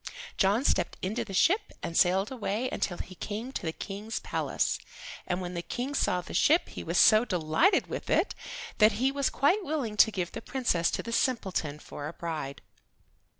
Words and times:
John 0.35 0.65
stepped 0.65 0.97
into 1.03 1.23
the 1.23 1.31
ship 1.35 1.73
and 1.83 1.95
sailed 1.95 2.31
away 2.31 2.67
until 2.71 2.97
he 2.97 3.13
came 3.13 3.51
to 3.51 3.61
the 3.61 3.71
King's 3.71 4.19
palace, 4.19 4.79
and 5.27 5.41
when 5.41 5.53
the 5.53 5.61
King 5.61 5.93
saw 5.93 6.21
the 6.21 6.33
ship 6.33 6.69
he 6.69 6.83
was 6.83 6.97
so 6.97 7.23
delighted 7.23 7.85
with 7.85 8.09
it 8.09 8.33
that 8.79 8.93
he 8.93 9.11
was 9.11 9.29
quite 9.29 9.63
willing 9.63 9.97
to 9.97 10.09
give 10.09 10.31
the 10.31 10.41
Princess 10.41 10.89
to 10.89 11.03
the 11.03 11.11
simpleton 11.13 11.77
for 11.77 12.07
a 12.07 12.13
bride. 12.13 12.63